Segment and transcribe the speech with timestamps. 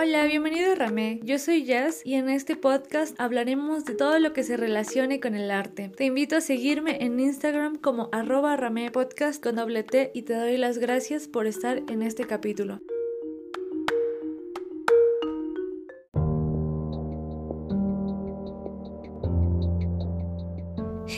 [0.00, 1.18] Hola, bienvenido a Ramé.
[1.24, 5.34] Yo soy Jazz y en este podcast hablaremos de todo lo que se relacione con
[5.34, 5.88] el arte.
[5.88, 10.34] Te invito a seguirme en Instagram como arroba Ramé Podcast con doble T y te
[10.34, 12.80] doy las gracias por estar en este capítulo.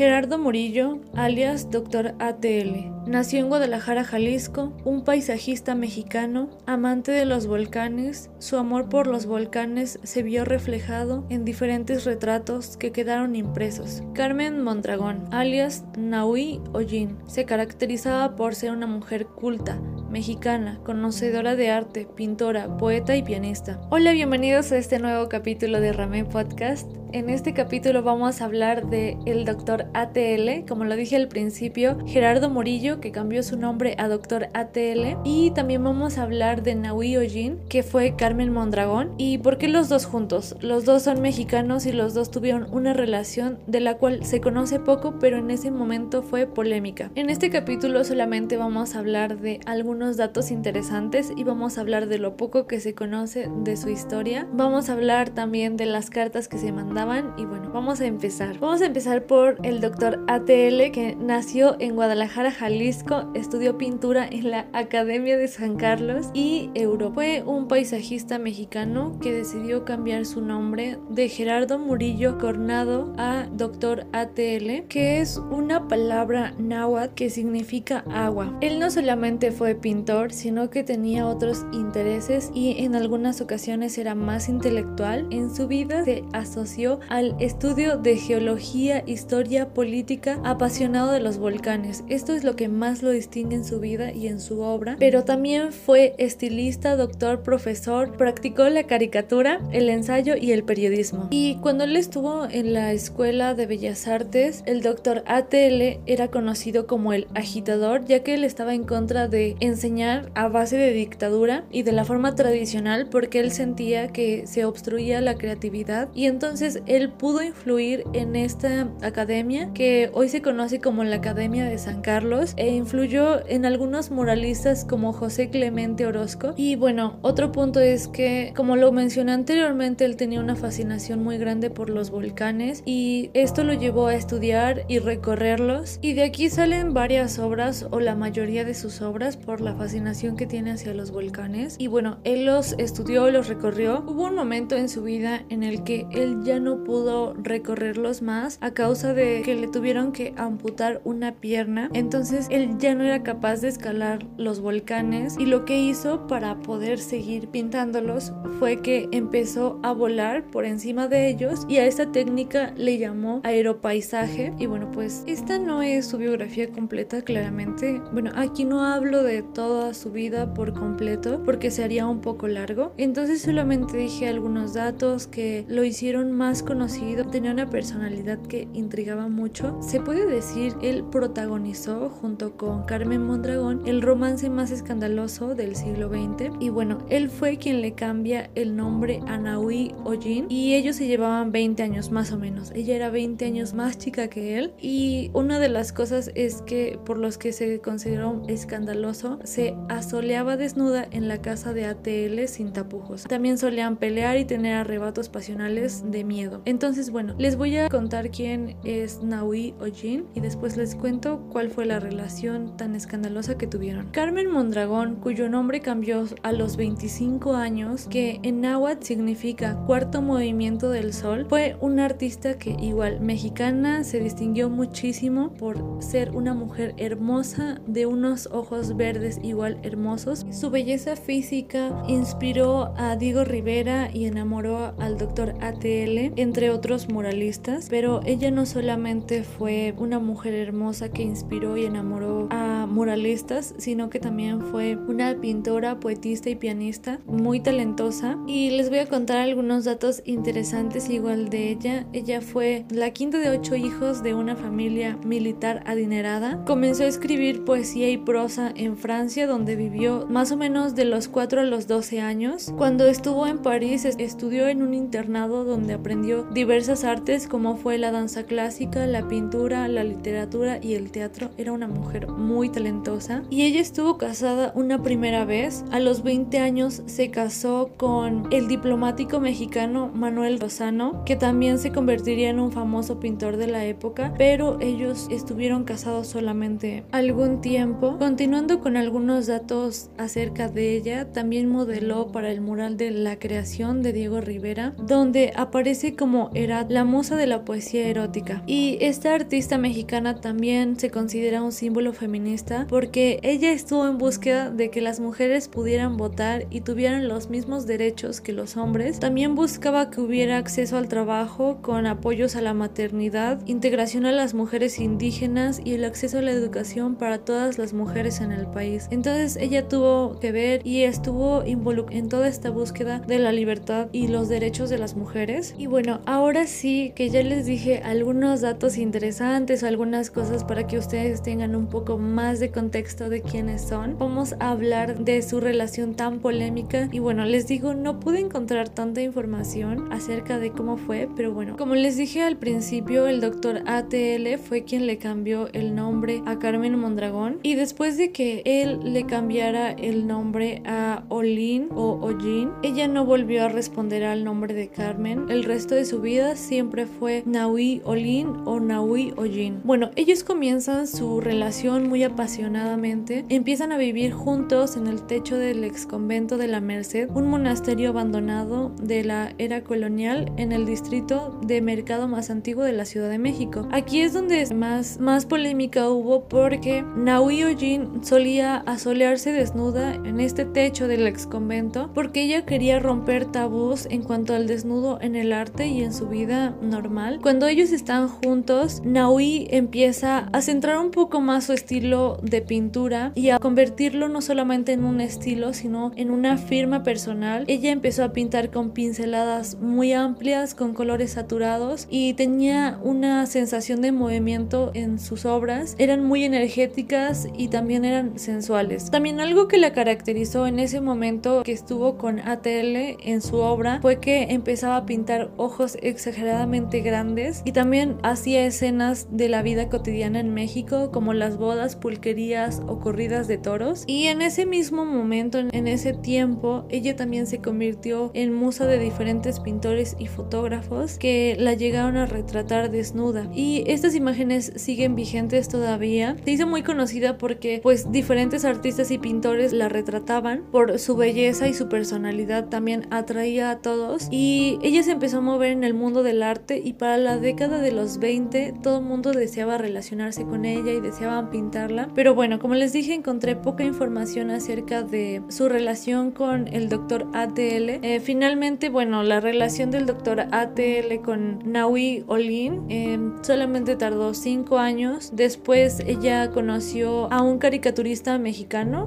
[0.01, 2.15] Gerardo Murillo, alias Dr.
[2.21, 2.91] ATL.
[3.07, 8.31] Nació en Guadalajara, Jalisco, un paisajista mexicano, amante de los volcanes.
[8.39, 14.03] Su amor por los volcanes se vio reflejado en diferentes retratos que quedaron impresos.
[14.15, 19.79] Carmen Mondragón, alias Naui Ollín, se caracterizaba por ser una mujer culta,
[20.11, 23.81] mexicana, conocedora de arte, pintora, poeta y pianista.
[23.91, 26.91] Hola, bienvenidos a este nuevo capítulo de Ramé Podcast.
[27.13, 31.99] En este capítulo vamos a hablar de el doctor ATL, como lo dije al principio,
[32.07, 36.77] Gerardo Murillo, que cambió su nombre a doctor ATL, y también vamos a hablar de
[36.77, 40.55] Naui Ojin, que fue Carmen Mondragón, y por qué los dos juntos.
[40.61, 44.79] Los dos son mexicanos y los dos tuvieron una relación de la cual se conoce
[44.79, 47.11] poco, pero en ese momento fue polémica.
[47.17, 52.07] En este capítulo solamente vamos a hablar de algunos datos interesantes y vamos a hablar
[52.07, 54.49] de lo poco que se conoce de su historia.
[54.53, 56.91] Vamos a hablar también de las cartas que se mandaron
[57.39, 58.59] y bueno, vamos a empezar.
[58.59, 64.51] Vamos a empezar por el doctor ATL que nació en Guadalajara, Jalisco, estudió pintura en
[64.51, 67.15] la Academia de San Carlos y Europa.
[67.15, 74.07] Fue un paisajista mexicano que decidió cambiar su nombre de Gerardo Murillo Cornado a doctor
[74.13, 78.57] ATL, que es una palabra náhuatl que significa agua.
[78.61, 79.90] Él no solamente fue pintor,
[80.31, 85.27] sino que tenía otros intereses y en algunas ocasiones era más intelectual.
[85.31, 92.05] En su vida se asoció al estudio de geología, historia, política, apasionado de los volcanes.
[92.09, 95.25] Esto es lo que más lo distingue en su vida y en su obra, pero
[95.25, 101.27] también fue estilista, doctor, profesor, practicó la caricatura, el ensayo y el periodismo.
[101.31, 106.87] Y cuando él estuvo en la Escuela de Bellas Artes, el doctor ATL era conocido
[106.87, 111.65] como el agitador, ya que él estaba en contra de enseñar a base de dictadura
[111.71, 116.83] y de la forma tradicional porque él sentía que se obstruía la creatividad y entonces
[116.85, 122.03] él pudo influir en esta academia que hoy se conoce como la Academia de San
[122.03, 126.53] Carlos e influyó en algunos muralistas como José Clemente Orozco.
[126.59, 131.39] Y bueno, otro punto es que, como lo mencioné anteriormente, él tenía una fascinación muy
[131.39, 135.99] grande por los volcanes y esto lo llevó a estudiar y recorrerlos.
[136.03, 140.37] Y de aquí salen varias obras o la mayoría de sus obras por la fascinación
[140.37, 141.77] que tiene hacia los volcanes.
[141.79, 144.05] Y bueno, él los estudió, los recorrió.
[144.07, 148.59] Hubo un momento en su vida en el que él ya no pudo recorrerlos más
[148.61, 151.91] a causa de que le tuvieron que amputar una pierna.
[151.93, 156.61] Entonces él ya no era capaz de escalar los volcanes y lo que hizo para
[156.61, 162.13] poder seguir pintándolos fue que empezó a volar por encima de ellos y a esta
[162.13, 164.53] técnica le llamó aeropaisaje.
[164.59, 168.01] Y bueno, pues esta no es su biografía completa, claramente.
[168.13, 172.95] Bueno, aquí no hablo de toda su vida por completo porque sería un poco largo.
[172.97, 179.29] Entonces solamente dije algunos datos que lo hicieron más conocido, tenía una personalidad que intrigaba
[179.29, 179.77] mucho.
[179.83, 186.09] Se puede decir, él protagonizó junto con Carmen Mondragón el romance más escandaloso del siglo
[186.09, 186.55] XX.
[186.59, 191.07] Y bueno, él fue quien le cambia el nombre a Naui Ojin y ellos se
[191.07, 192.73] llevaban 20 años más o menos.
[192.75, 196.99] Ella era 20 años más chica que él y una de las cosas es que
[197.05, 202.73] por los que se consideró escandaloso, se asoleaba desnuda en la casa de ATL sin
[202.73, 203.25] tapujos.
[203.25, 206.63] También solían pelear y tener arrebatos pasionales de miedo.
[206.67, 211.71] Entonces, bueno, les voy a contar quién es Naui Ojin y después les cuento cuál
[211.71, 214.11] fue la relación tan escandalosa que tuvieron.
[214.13, 220.91] Carmen Mondragón, cuyo nombre cambió a los 25 años, que en náhuatl significa cuarto movimiento
[220.91, 226.95] del sol, fue una artista que igual mexicana se distinguió muchísimo por ser una mujer
[226.99, 230.47] hermosa de unos ojos verdes igual hermosos.
[230.51, 237.89] Su belleza física inspiró a Diego Rivera y enamoró al doctor ATL entre otros muralistas,
[237.91, 244.11] pero ella no solamente fue una mujer hermosa que inspiró y enamoró a muralistas, sino
[244.11, 248.39] que también fue una pintora, poetista y pianista muy talentosa.
[248.47, 252.07] Y les voy a contar algunos datos interesantes igual de ella.
[252.13, 256.65] Ella fue la quinta de ocho hijos de una familia militar adinerada.
[256.65, 261.05] Comenzó a escribir poesía y prosa en Francia Francia donde vivió más o menos de
[261.05, 262.73] los 4 a los 12 años.
[262.79, 268.13] Cuando estuvo en París estudió en un internado donde aprendió diversas artes como fue la
[268.13, 271.51] danza clásica, la pintura, la literatura y el teatro.
[271.59, 275.85] Era una mujer muy talentosa y ella estuvo casada una primera vez.
[275.91, 281.93] A los 20 años se casó con el diplomático mexicano Manuel Lozano, que también se
[281.93, 288.17] convertiría en un famoso pintor de la época, pero ellos estuvieron casados solamente algún tiempo.
[288.19, 294.05] Continuando con algunos datos acerca de ella, también modeló para el mural de la creación
[294.05, 298.63] de Diego Rivera, donde aparece como era la musa de la poesía erótica.
[298.69, 304.71] Y esta artista mexicana también se considera un símbolo feminista porque ella estuvo en búsqueda
[304.71, 309.19] de que las mujeres pudieran votar y tuvieran los mismos derechos que los hombres.
[309.19, 314.55] También buscaba que hubiera acceso al trabajo con apoyos a la maternidad, integración a las
[314.55, 319.00] mujeres indígenas y el acceso a la educación para todas las mujeres en el país.
[319.11, 324.09] Entonces ella tuvo que ver y estuvo involucrada en toda esta búsqueda de la libertad
[324.13, 325.75] y los derechos de las mujeres.
[325.79, 330.87] Y bueno, ahora sí que ya les dije algunos datos interesantes o algunas cosas para
[330.87, 334.17] que ustedes tengan un poco más de contexto de quiénes son.
[334.19, 338.89] Vamos a hablar de su relación tan polémica y bueno, les digo, no pude encontrar
[338.89, 343.83] tanta información acerca de cómo fue, pero bueno, como les dije al principio, el doctor
[343.87, 348.90] ATL fue quien le cambió el nombre a Carmen Mondragón y después de que él
[348.99, 354.75] le cambiara el nombre a Olin o Ojin, ella no volvió a responder al nombre
[354.75, 355.47] de Carmen.
[355.51, 359.81] El resto de su vida siempre fue Naui Olin o Naui Ojin.
[359.85, 365.85] Bueno, ellos comienzan su relación muy apasionadamente, empiezan a vivir juntos en el techo del
[365.85, 371.59] ex convento de la Merced, un monasterio abandonado de la era colonial en el distrito
[371.67, 373.89] de mercado más antiguo de la Ciudad de México.
[373.91, 380.65] Aquí es donde más, más polémica hubo porque Naui Ojin solía asolearse desnuda en este
[380.65, 385.53] techo del ex convento porque ella quería romper tabús en cuanto al desnudo en el
[385.53, 387.39] arte y en su vida normal.
[387.43, 393.33] Cuando ellos están juntos, Naui empieza a centrar un poco más su estilo de pintura
[393.35, 397.65] y a convertirlo no solamente en un estilo, sino en una firma personal.
[397.69, 404.01] Ella empezó a pintar con pinceladas muy amplias, con colores saturados y tenía una sensación
[404.01, 405.95] de movimiento en sus obras.
[405.99, 408.70] Eran muy energéticas y también eran sensuales.
[409.11, 413.99] También algo que la caracterizó en ese momento que estuvo con ATL en su obra
[414.01, 419.89] fue que empezaba a pintar ojos exageradamente grandes y también hacía escenas de la vida
[419.89, 424.05] cotidiana en México como las bodas, pulquerías o corridas de toros.
[424.07, 428.99] Y en ese mismo momento, en ese tiempo, ella también se convirtió en musa de
[428.99, 433.49] diferentes pintores y fotógrafos que la llegaron a retratar desnuda.
[433.53, 436.37] Y estas imágenes siguen vigentes todavía.
[436.45, 441.69] Se hizo muy conocida porque pues diferentes artistas y pintores la retrataban por su belleza
[441.69, 445.95] y su personalidad también atraía a todos y ella se empezó a mover en el
[445.95, 450.45] mundo del arte y para la década de los 20 todo el mundo deseaba relacionarse
[450.45, 452.09] con ella y deseaban pintarla.
[452.15, 457.27] Pero bueno, como les dije, encontré poca información acerca de su relación con el doctor
[457.33, 458.01] ATL.
[458.03, 464.79] Eh, finalmente, bueno, la relación del doctor ATL con Naui Olin eh, solamente tardó 5
[464.79, 465.31] años.
[465.33, 468.50] Después ella conoció a un caricaturista mexicano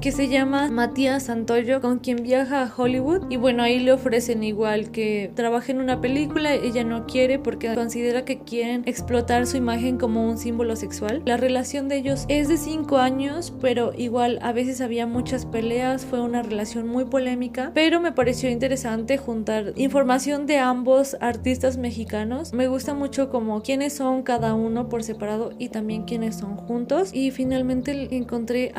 [0.02, 3.30] que se llama Matías Santoyo, con quien viaja a Hollywood.
[3.30, 6.54] Y bueno, ahí le ofrecen igual que trabaje en una película.
[6.54, 11.22] Ella no quiere porque considera que quieren explotar su imagen como un símbolo sexual.
[11.26, 16.06] La relación de ellos es de 5 años, pero igual a veces había muchas peleas.
[16.06, 22.54] Fue una relación muy polémica, pero me pareció interesante juntar información de ambos artistas mexicanos.
[22.54, 27.14] Me gusta mucho como quiénes son cada uno por separado y también quiénes son juntos.
[27.14, 28.72] Y finalmente encontré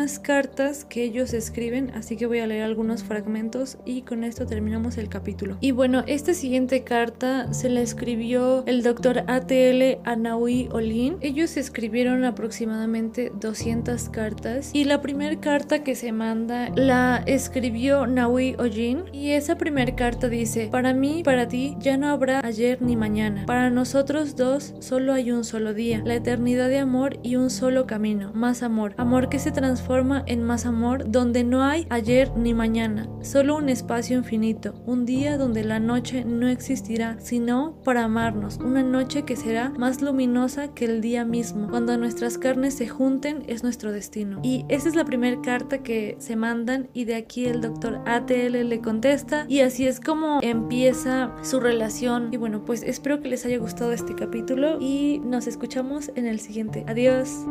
[0.00, 4.46] algunas cartas que ellos escriben, así que voy a leer algunos fragmentos y con esto
[4.46, 5.58] terminamos el capítulo.
[5.60, 11.18] Y bueno, esta siguiente carta se la escribió el doctor ATL a Naui Olin.
[11.20, 18.56] Ellos escribieron aproximadamente 200 cartas y la primera carta que se manda la escribió Naui
[18.58, 22.96] Olin y esa primera carta dice, para mí, para ti, ya no habrá ayer ni
[22.96, 23.44] mañana.
[23.44, 27.86] Para nosotros dos solo hay un solo día, la eternidad de amor y un solo
[27.86, 28.94] camino, más amor.
[28.96, 29.52] Amor que se
[29.90, 35.36] en más amor donde no hay ayer ni mañana, solo un espacio infinito, un día
[35.36, 40.84] donde la noche no existirá, sino para amarnos, una noche que será más luminosa que
[40.84, 41.68] el día mismo.
[41.68, 44.38] Cuando nuestras carnes se junten es nuestro destino.
[44.44, 48.68] Y esa es la primera carta que se mandan y de aquí el doctor ATL
[48.68, 52.28] le contesta y así es como empieza su relación.
[52.32, 56.38] Y bueno, pues espero que les haya gustado este capítulo y nos escuchamos en el
[56.38, 56.84] siguiente.
[56.86, 57.44] Adiós.